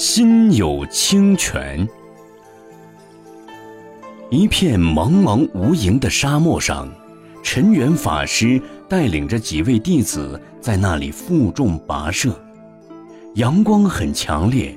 [0.00, 1.86] 心有清泉。
[4.30, 6.88] 一片茫茫无垠的沙漠上，
[7.42, 8.58] 陈元法师
[8.88, 12.34] 带领着几位弟子在那里负重跋涉。
[13.34, 14.74] 阳光很强烈，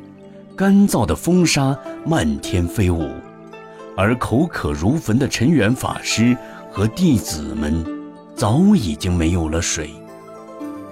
[0.57, 1.73] 干燥的风沙
[2.05, 3.09] 漫天飞舞，
[3.95, 6.35] 而口渴如焚的陈元法师
[6.69, 7.81] 和弟子们
[8.35, 9.89] 早已经没有了水。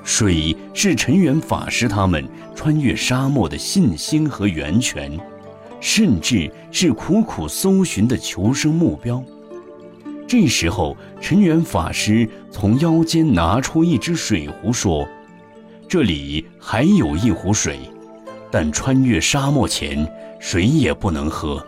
[0.04, 5.20] 水是陈元法师他们穿越沙漠的信心和源泉。
[5.84, 9.24] 甚至是苦苦搜寻的求生目标。
[10.28, 15.08] 这时候，陈元法师从腰间拿出一只水壶，说
[15.90, 17.80] ：“这里还有一壶水，
[18.52, 20.08] 但穿越沙漠前，
[20.40, 21.66] 谁也不能喝。”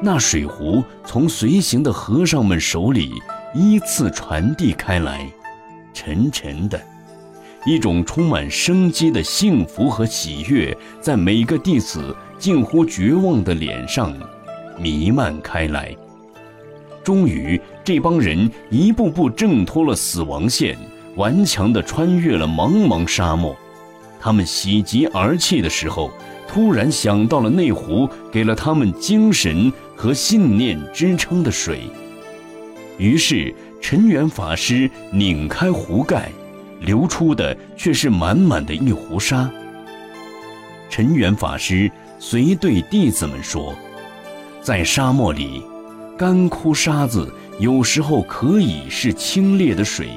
[0.00, 3.10] 那水壶从随行的和尚们手里
[3.56, 5.28] 依次传递开来，
[5.92, 6.80] 沉沉的。
[7.66, 14.14] 一种充满生机的幸福和喜悦，在每个弟子近乎绝望的脸上
[14.78, 15.94] 弥漫开来。
[17.04, 20.76] 终于，这帮人一步步挣脱了死亡线，
[21.16, 23.54] 顽强地穿越了茫茫沙漠。
[24.18, 26.10] 他们喜极而泣的时候，
[26.48, 31.80] 突然想到了那壶给了他们精神和信念支撑的水。
[32.96, 36.30] 于是，陈元法师拧开壶盖。
[36.80, 39.48] 流出的却是满满的一壶沙。
[40.88, 43.74] 陈元法师随对弟子们说
[44.60, 45.62] ：“在沙漠里，
[46.18, 50.08] 干枯沙子有时候可以是清冽的水，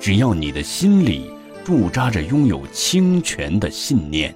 [0.00, 1.30] 只要你的心里
[1.64, 4.34] 驻扎着拥有清泉的信念。”